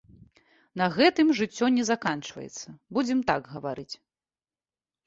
На 0.81 0.87
гэтым 0.95 1.27
жыццё 1.39 1.65
не 1.77 1.83
заканчваецца, 1.91 2.67
будзем 2.99 3.19
так 3.33 3.41
гаварыць! 3.55 3.91